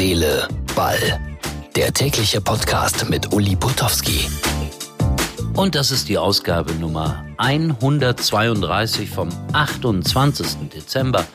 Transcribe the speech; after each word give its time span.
Seele, 0.00 0.48
Ball. 0.74 1.20
Der 1.76 1.92
tägliche 1.92 2.40
Podcast 2.40 3.10
mit 3.10 3.34
Uli 3.34 3.54
Putowski. 3.54 4.30
Und 5.52 5.74
das 5.74 5.90
ist 5.90 6.08
die 6.08 6.16
Ausgabe 6.16 6.72
Nummer 6.72 7.22
132 7.36 9.10
vom 9.10 9.28
28. 9.52 10.70
Dezember 10.74 11.26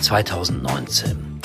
2019. 0.00 1.42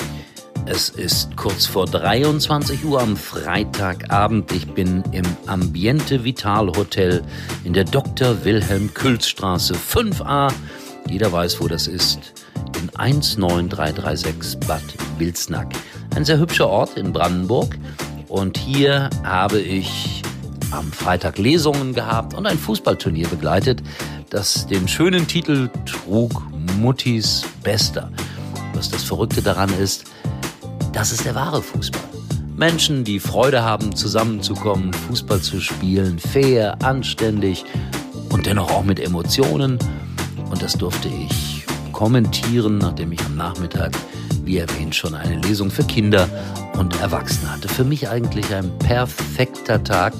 Es 0.64 0.88
ist 0.88 1.36
kurz 1.36 1.66
vor 1.66 1.84
23 1.84 2.86
Uhr 2.86 3.02
am 3.02 3.18
Freitagabend. 3.18 4.50
Ich 4.52 4.66
bin 4.66 5.04
im 5.12 5.26
Ambiente 5.44 6.24
Vital 6.24 6.68
Hotel 6.68 7.22
in 7.64 7.74
der 7.74 7.84
Dr. 7.84 8.46
Wilhelm 8.46 8.94
Külz 8.94 9.26
Straße 9.26 9.74
5a. 9.74 10.50
Jeder 11.06 11.30
weiß, 11.30 11.60
wo 11.60 11.68
das 11.68 11.86
ist. 11.86 12.32
In 12.80 12.88
19336 12.96 14.58
Bad 14.60 14.82
Wilsnack. 15.18 15.68
Ein 16.16 16.24
sehr 16.24 16.38
hübscher 16.38 16.70
Ort 16.70 16.96
in 16.96 17.12
Brandenburg. 17.12 17.78
Und 18.28 18.56
hier 18.56 19.10
habe 19.22 19.60
ich 19.60 20.22
am 20.70 20.90
Freitag 20.90 21.36
Lesungen 21.36 21.92
gehabt 21.92 22.32
und 22.32 22.46
ein 22.46 22.56
Fußballturnier 22.56 23.28
begleitet, 23.28 23.82
das 24.30 24.66
den 24.66 24.88
schönen 24.88 25.26
Titel 25.26 25.68
trug 25.84 26.42
Muttis 26.78 27.44
Bester. 27.62 28.10
Was 28.72 28.90
das 28.90 29.04
Verrückte 29.04 29.42
daran 29.42 29.68
ist, 29.78 30.04
das 30.94 31.12
ist 31.12 31.26
der 31.26 31.34
wahre 31.34 31.60
Fußball. 31.60 32.00
Menschen, 32.56 33.04
die 33.04 33.20
Freude 33.20 33.62
haben, 33.62 33.94
zusammenzukommen, 33.94 34.94
Fußball 34.94 35.42
zu 35.42 35.60
spielen, 35.60 36.18
fair, 36.18 36.78
anständig 36.82 37.66
und 38.30 38.46
dennoch 38.46 38.70
auch 38.70 38.84
mit 38.84 39.00
Emotionen. 39.00 39.78
Und 40.50 40.62
das 40.62 40.78
durfte 40.78 41.08
ich 41.08 41.66
kommentieren, 41.92 42.78
nachdem 42.78 43.12
ich 43.12 43.20
am 43.20 43.36
Nachmittag, 43.36 43.92
wie 44.46 44.58
erwähnt, 44.58 44.94
schon 44.94 45.14
eine 45.14 45.36
Lesung 45.40 45.70
für 45.70 45.84
Kinder 45.84 46.28
und 46.78 46.98
Erwachsene 47.00 47.52
hatte. 47.52 47.68
Für 47.68 47.84
mich 47.84 48.08
eigentlich 48.08 48.54
ein 48.54 48.70
perfekter 48.78 49.82
Tag. 49.82 50.14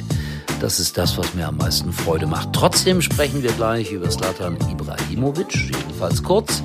Das 0.60 0.80
ist 0.80 0.98
das, 0.98 1.16
was 1.16 1.34
mir 1.34 1.46
am 1.48 1.58
meisten 1.58 1.92
Freude 1.92 2.26
macht. 2.26 2.52
Trotzdem 2.52 3.00
sprechen 3.00 3.42
wir 3.42 3.52
gleich 3.52 3.92
über 3.92 4.10
Slatan 4.10 4.56
Ibrahimovic, 4.70 5.54
jedenfalls 5.54 6.22
kurz, 6.22 6.62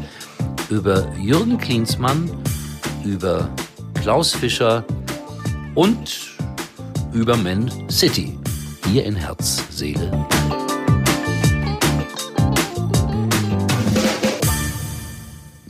über 0.70 1.08
Jürgen 1.18 1.58
Klinsmann, 1.58 2.32
über 3.06 3.50
Klaus 4.02 4.34
Fischer 4.34 4.84
und 5.76 6.32
über 7.14 7.38
Man 7.38 7.72
City. 7.90 8.38
Hier 8.88 9.06
in 9.06 9.16
Herz, 9.16 9.64
Seele. 9.70 10.12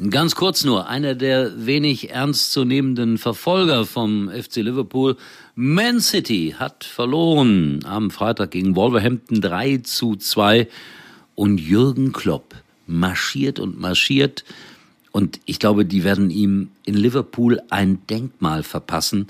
Ganz 0.10 0.34
kurz 0.34 0.64
nur, 0.64 0.88
einer 0.88 1.14
der 1.14 1.68
wenig 1.68 2.10
ernstzunehmenden 2.10 3.20
Verfolger 3.20 3.86
vom 3.86 4.32
FC 4.32 4.56
Liverpool, 4.56 5.16
Man 5.54 6.00
City, 6.00 6.56
hat 6.58 6.84
verloren 6.86 7.82
am 7.86 8.10
Freitag 8.10 8.50
gegen 8.50 8.76
Wolverhampton 8.76 9.42
3 9.42 9.78
zu 9.84 10.16
2 10.16 10.68
und 11.36 11.60
Jürgen 11.60 12.14
Klopp 12.14 12.56
marschiert 12.88 13.60
und 13.60 13.80
marschiert. 13.80 14.44
Und 15.12 15.40
ich 15.46 15.60
glaube, 15.60 15.86
die 15.86 16.04
werden 16.04 16.32
ihm 16.32 16.72
in 16.84 16.96
Liverpool 16.96 17.62
ein 17.70 18.00
Denkmal 18.08 18.64
verpassen, 18.64 19.28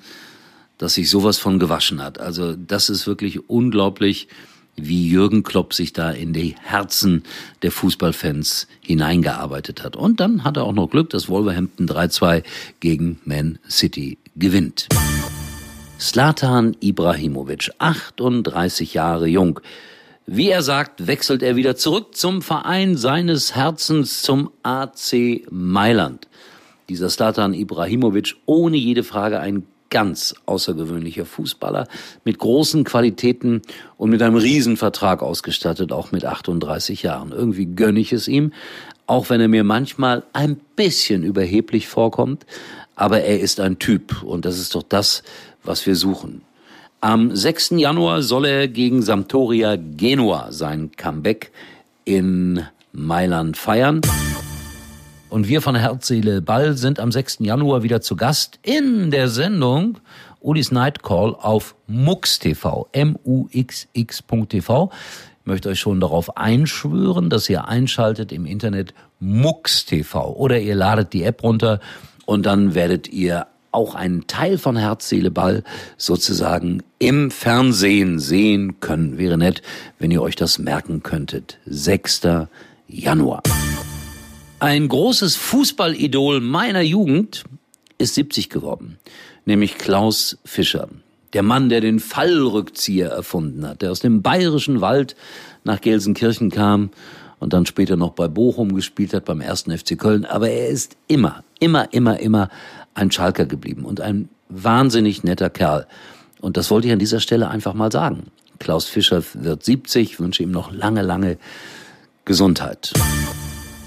dass 0.77 0.93
sich 0.93 1.09
sowas 1.09 1.37
von 1.37 1.59
gewaschen 1.59 2.01
hat. 2.01 2.17
Also 2.17 2.55
das 2.55 2.89
ist 2.89 3.07
wirklich 3.07 3.49
unglaublich 3.49 4.29
wie 4.75 5.07
Jürgen 5.07 5.43
Klopp 5.43 5.73
sich 5.73 5.93
da 5.93 6.11
in 6.11 6.33
die 6.33 6.55
Herzen 6.61 7.23
der 7.61 7.71
Fußballfans 7.71 8.67
hineingearbeitet 8.81 9.83
hat. 9.83 9.95
Und 9.95 10.19
dann 10.19 10.43
hat 10.43 10.57
er 10.57 10.63
auch 10.63 10.73
noch 10.73 10.89
Glück, 10.89 11.09
dass 11.09 11.29
Wolverhampton 11.29 11.87
3-2 11.87 12.43
gegen 12.79 13.19
Man 13.25 13.59
City 13.69 14.17
gewinnt. 14.35 14.87
Slatan 15.99 16.75
Ibrahimovic, 16.81 17.71
38 17.77 18.93
Jahre 18.95 19.27
jung. 19.27 19.59
Wie 20.25 20.49
er 20.49 20.63
sagt, 20.63 21.07
wechselt 21.07 21.43
er 21.43 21.55
wieder 21.55 21.75
zurück 21.75 22.15
zum 22.15 22.41
Verein 22.41 22.97
seines 22.97 23.55
Herzens, 23.55 24.21
zum 24.21 24.51
AC 24.63 25.43
Mailand. 25.51 26.27
Dieser 26.89 27.09
Slatan 27.09 27.53
Ibrahimovic, 27.53 28.35
ohne 28.45 28.77
jede 28.77 29.03
Frage 29.03 29.39
ein 29.39 29.63
ganz 29.91 30.33
außergewöhnlicher 30.47 31.25
Fußballer 31.25 31.87
mit 32.25 32.39
großen 32.39 32.83
Qualitäten 32.83 33.61
und 33.97 34.09
mit 34.09 34.23
einem 34.23 34.37
Riesenvertrag 34.37 35.21
ausgestattet, 35.21 35.91
auch 35.91 36.11
mit 36.11 36.25
38 36.25 37.03
Jahren. 37.03 37.31
Irgendwie 37.31 37.67
gönne 37.67 37.99
ich 37.99 38.11
es 38.11 38.27
ihm, 38.27 38.53
auch 39.05 39.29
wenn 39.29 39.41
er 39.41 39.49
mir 39.49 39.63
manchmal 39.63 40.23
ein 40.33 40.55
bisschen 40.75 41.23
überheblich 41.23 41.87
vorkommt, 41.87 42.45
aber 42.95 43.21
er 43.21 43.39
ist 43.39 43.59
ein 43.59 43.77
Typ 43.77 44.23
und 44.23 44.45
das 44.45 44.57
ist 44.57 44.73
doch 44.73 44.83
das, 44.83 45.21
was 45.63 45.85
wir 45.85 45.95
suchen. 45.95 46.41
Am 47.01 47.35
6. 47.35 47.71
Januar 47.71 48.21
soll 48.21 48.45
er 48.45 48.67
gegen 48.67 49.01
Sampdoria 49.01 49.75
Genua 49.75 50.51
sein 50.51 50.91
Comeback 50.95 51.51
in 52.05 52.63
Mailand 52.93 53.57
feiern. 53.57 54.01
Und 55.31 55.47
wir 55.47 55.61
von 55.61 55.75
Herz, 55.75 56.07
Seele, 56.07 56.41
Ball 56.41 56.75
sind 56.75 56.99
am 56.99 57.09
6. 57.09 57.37
Januar 57.39 57.83
wieder 57.83 58.01
zu 58.01 58.17
Gast 58.17 58.59
in 58.63 59.11
der 59.11 59.29
Sendung 59.29 59.99
Ulis 60.41 60.73
Night 60.73 61.03
Call 61.03 61.35
auf 61.35 61.73
MUX 61.87 62.39
TV, 62.39 62.89
M-U-X-X.tv. 62.91 64.91
Ich 65.39 65.45
möchte 65.45 65.69
euch 65.69 65.79
schon 65.79 66.01
darauf 66.01 66.35
einschwören, 66.35 67.29
dass 67.29 67.49
ihr 67.49 67.65
einschaltet 67.65 68.33
im 68.33 68.45
Internet 68.45 68.93
MUX 69.21 69.85
TV 69.85 70.35
oder 70.35 70.59
ihr 70.59 70.75
ladet 70.75 71.13
die 71.13 71.23
App 71.23 71.43
runter 71.43 71.79
und 72.25 72.45
dann 72.45 72.75
werdet 72.75 73.07
ihr 73.07 73.47
auch 73.71 73.95
einen 73.95 74.27
Teil 74.27 74.57
von 74.57 74.75
Herz, 74.75 75.07
Seele, 75.07 75.31
Ball 75.31 75.63
sozusagen 75.95 76.83
im 76.99 77.31
Fernsehen 77.31 78.19
sehen 78.19 78.81
können. 78.81 79.17
Wäre 79.17 79.37
nett, 79.37 79.61
wenn 79.97 80.11
ihr 80.11 80.21
euch 80.21 80.35
das 80.35 80.59
merken 80.59 81.03
könntet. 81.03 81.57
6. 81.67 82.23
Januar. 82.89 83.43
Ein 84.61 84.89
großes 84.89 85.37
Fußballidol 85.37 86.39
meiner 86.39 86.81
Jugend 86.81 87.45
ist 87.97 88.13
70 88.13 88.51
geworden, 88.51 88.99
nämlich 89.43 89.79
Klaus 89.79 90.37
Fischer. 90.45 90.87
Der 91.33 91.41
Mann, 91.41 91.69
der 91.69 91.81
den 91.81 91.99
Fallrückzieher 91.99 93.09
erfunden 93.09 93.67
hat, 93.67 93.81
der 93.81 93.89
aus 93.89 94.01
dem 94.01 94.21
bayerischen 94.21 94.79
Wald 94.79 95.15
nach 95.63 95.81
Gelsenkirchen 95.81 96.51
kam 96.51 96.91
und 97.39 97.53
dann 97.53 97.65
später 97.65 97.95
noch 97.95 98.11
bei 98.11 98.27
Bochum 98.27 98.75
gespielt 98.75 99.15
hat, 99.15 99.25
beim 99.25 99.41
ersten 99.41 99.75
FC 99.75 99.97
Köln. 99.97 100.25
Aber 100.25 100.51
er 100.51 100.67
ist 100.67 100.95
immer, 101.07 101.43
immer, 101.59 101.91
immer, 101.91 102.19
immer 102.19 102.49
ein 102.93 103.09
Schalker 103.09 103.47
geblieben 103.47 103.83
und 103.83 103.99
ein 103.99 104.29
wahnsinnig 104.47 105.23
netter 105.23 105.49
Kerl. 105.49 105.87
Und 106.39 106.55
das 106.55 106.69
wollte 106.69 106.85
ich 106.85 106.93
an 106.93 106.99
dieser 106.99 107.19
Stelle 107.19 107.47
einfach 107.47 107.73
mal 107.73 107.91
sagen. 107.91 108.27
Klaus 108.59 108.85
Fischer 108.85 109.23
wird 109.33 109.63
70, 109.63 110.19
wünsche 110.19 110.43
ihm 110.43 110.51
noch 110.51 110.71
lange, 110.71 111.01
lange 111.01 111.39
Gesundheit. 112.25 112.93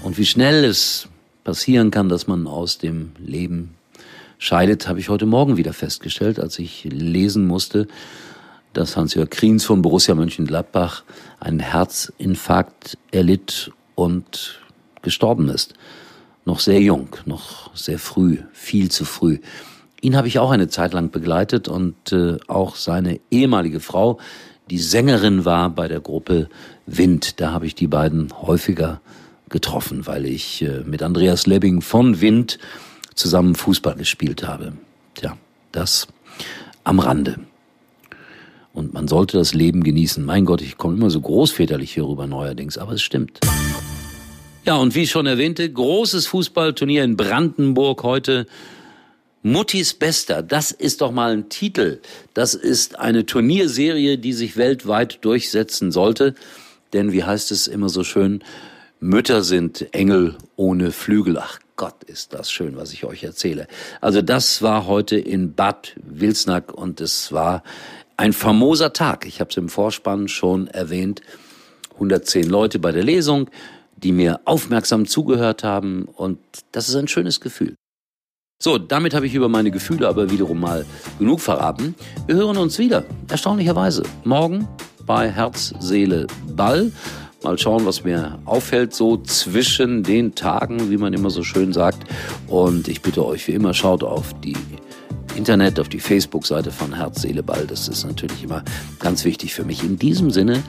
Und 0.05 0.19
wie 0.19 0.25
schnell 0.27 0.63
es 0.63 1.07
passieren 1.43 1.89
kann, 1.89 2.09
dass 2.09 2.27
man 2.27 2.45
aus 2.45 2.77
dem 2.77 3.13
Leben 3.17 3.73
scheidet, 4.37 4.87
habe 4.87 4.99
ich 4.99 5.09
heute 5.09 5.25
Morgen 5.25 5.57
wieder 5.57 5.73
festgestellt, 5.73 6.39
als 6.39 6.59
ich 6.59 6.83
lesen 6.83 7.47
musste, 7.47 7.87
dass 8.73 8.95
Hans-Jörg 8.95 9.31
Kriens 9.31 9.65
von 9.65 9.81
Borussia 9.81 10.13
Mönchengladbach 10.13 11.03
einen 11.39 11.57
Herzinfarkt 11.57 12.99
erlitt 13.09 13.71
und 13.95 14.61
gestorben 15.01 15.49
ist. 15.49 15.73
Noch 16.45 16.59
sehr 16.59 16.81
jung, 16.81 17.09
noch 17.25 17.75
sehr 17.75 17.97
früh, 17.97 18.37
viel 18.53 18.91
zu 18.91 19.05
früh. 19.05 19.39
Ihn 20.01 20.15
habe 20.15 20.27
ich 20.27 20.37
auch 20.37 20.51
eine 20.51 20.67
Zeit 20.67 20.93
lang 20.93 21.09
begleitet 21.09 21.67
und 21.67 22.11
äh, 22.11 22.37
auch 22.45 22.75
seine 22.75 23.19
ehemalige 23.31 23.79
Frau, 23.79 24.19
die 24.69 24.77
Sängerin 24.77 25.45
war 25.45 25.71
bei 25.71 25.87
der 25.87 25.99
Gruppe 25.99 26.47
Wind. 26.85 27.41
Da 27.41 27.49
habe 27.49 27.65
ich 27.65 27.73
die 27.73 27.87
beiden 27.87 28.31
häufiger 28.39 29.01
getroffen, 29.55 30.05
weil 30.05 30.25
ich 30.25 30.63
äh, 30.63 30.81
mit 30.85 31.01
Andreas 31.01 31.47
Lebbing 31.47 31.79
von 31.79 32.19
Wind 32.19 32.59
zusammen 33.13 33.55
Fußball 33.55 33.95
gespielt 33.95 34.45
habe. 34.45 34.73
Tja, 35.13 35.37
das 35.71 36.09
am 36.83 36.99
Rande. 36.99 37.39
Und 38.73 38.93
man 38.93 39.07
sollte 39.07 39.37
das 39.37 39.53
Leben 39.53 39.85
genießen. 39.85 40.25
Mein 40.25 40.43
Gott, 40.43 40.61
ich 40.61 40.75
komme 40.75 40.97
immer 40.97 41.09
so 41.09 41.21
großväterlich 41.21 41.93
hier 41.93 42.03
rüber 42.03 42.27
neuerdings, 42.27 42.77
aber 42.77 42.91
es 42.91 43.01
stimmt. 43.01 43.39
Ja, 44.65 44.75
und 44.75 44.93
wie 44.93 45.03
ich 45.03 45.11
schon 45.11 45.25
erwähnte, 45.25 45.71
großes 45.71 46.27
Fußballturnier 46.27 47.05
in 47.05 47.15
Brandenburg 47.15 48.03
heute. 48.03 48.47
Muttis 49.41 49.93
Bester, 49.93 50.43
das 50.43 50.71
ist 50.71 50.99
doch 50.99 51.13
mal 51.13 51.31
ein 51.31 51.47
Titel. 51.47 52.01
Das 52.33 52.55
ist 52.55 52.99
eine 52.99 53.25
Turnierserie, 53.25 54.17
die 54.17 54.33
sich 54.33 54.57
weltweit 54.57 55.23
durchsetzen 55.23 55.93
sollte. 55.93 56.35
Denn 56.91 57.13
wie 57.13 57.23
heißt 57.23 57.51
es 57.51 57.67
immer 57.67 57.87
so 57.87 58.03
schön, 58.03 58.43
Mütter 58.99 59.43
sind 59.43 59.93
Engel 59.93 60.35
ohne 60.55 60.91
Flügel. 60.91 61.37
Ach 61.37 61.59
Gott, 61.75 62.03
ist 62.05 62.33
das 62.33 62.51
schön, 62.51 62.77
was 62.77 62.93
ich 62.93 63.03
euch 63.03 63.23
erzähle. 63.23 63.67
Also 64.01 64.21
das 64.21 64.61
war 64.61 64.87
heute 64.87 65.17
in 65.17 65.53
Bad 65.53 65.95
Wilsnack 66.01 66.73
und 66.73 67.01
es 67.01 67.31
war 67.31 67.63
ein 68.17 68.33
famoser 68.33 68.93
Tag. 68.93 69.25
Ich 69.25 69.41
habe 69.41 69.49
es 69.51 69.57
im 69.57 69.69
Vorspann 69.69 70.27
schon 70.27 70.67
erwähnt. 70.67 71.21
110 71.93 72.49
Leute 72.49 72.79
bei 72.79 72.91
der 72.91 73.03
Lesung, 73.03 73.49
die 73.97 74.11
mir 74.11 74.39
aufmerksam 74.45 75.05
zugehört 75.05 75.63
haben 75.63 76.05
und 76.05 76.39
das 76.71 76.89
ist 76.89 76.95
ein 76.95 77.07
schönes 77.07 77.41
Gefühl. 77.41 77.75
So, 78.61 78.77
damit 78.77 79.13
habe 79.13 79.27
ich 79.27 79.35
über 79.35 79.49
meine 79.49 79.71
Gefühle 79.71 80.07
aber 80.07 80.31
wiederum 80.31 80.61
mal 80.61 80.85
genug 81.19 81.41
verraten. 81.41 81.95
Wir 82.25 82.35
hören 82.35 82.57
uns 82.57 82.79
wieder, 82.79 83.03
erstaunlicherweise, 83.29 84.03
morgen 84.23 84.67
bei 85.05 85.29
Herz, 85.29 85.73
Seele, 85.79 86.27
Ball. 86.55 86.91
Mal 87.45 87.59
schauen, 87.59 87.85
was 87.85 88.03
mir 88.03 88.39
auffällt, 88.45 88.95
so 88.95 89.17
zwischen 89.17 90.01
den 90.01 90.33
Tagen, 90.33 90.89
wie 90.89 90.97
man 90.97 91.13
immer 91.13 91.29
so 91.29 91.43
schön 91.43 91.73
sagt. 91.73 91.99
Und 92.47 92.87
ich 92.87 93.03
bitte 93.03 93.23
euch 93.23 93.47
wie 93.47 93.51
immer, 93.51 93.75
schaut 93.75 94.03
auf 94.03 94.33
die 94.39 94.57
Internet, 95.35 95.79
auf 95.79 95.87
die 95.87 95.99
Facebook-Seite 95.99 96.71
von 96.71 96.95
Herz, 96.95 97.21
Seele, 97.21 97.43
Ball. 97.43 97.67
Das 97.67 97.87
ist 97.87 98.03
natürlich 98.03 98.43
immer 98.43 98.63
ganz 98.99 99.25
wichtig 99.25 99.53
für 99.53 99.63
mich. 99.63 99.83
In 99.83 99.99
diesem 99.99 100.31
Sinne 100.31 100.63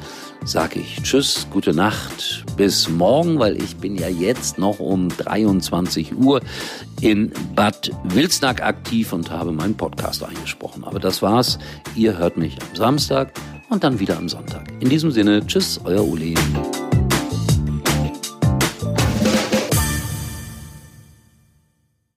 sage 0.44 0.81
ich 0.81 1.02
Tschüss, 1.02 1.46
gute 1.50 1.73
Nacht, 1.73 2.44
bis 2.58 2.90
morgen, 2.90 3.38
weil 3.38 3.56
ich 3.56 3.76
bin 3.76 3.96
ja 3.96 4.08
jetzt 4.08 4.58
noch 4.58 4.78
um 4.78 5.08
23 5.08 6.14
Uhr 6.14 6.43
in 7.00 7.32
Bad 7.55 7.90
Wilsnack 8.05 8.62
aktiv 8.62 9.14
und 9.14 9.31
habe 9.31 9.50
meinen 9.50 9.78
Podcast 9.78 10.23
eingesprochen. 10.23 10.84
Aber 10.84 11.00
das 11.00 11.23
war's. 11.23 11.58
Ihr 11.94 12.19
hört 12.19 12.37
mich 12.37 12.58
am 12.61 12.76
Samstag 12.76 13.32
und 13.69 13.85
dann 13.85 13.99
wieder 13.99 14.17
am 14.17 14.29
Sonntag. 14.29 14.73
In 14.81 14.89
diesem 14.89 15.11
Sinne, 15.11 15.47
Tschüss, 15.47 15.81
euer 15.85 16.07
Uli. 16.07 16.35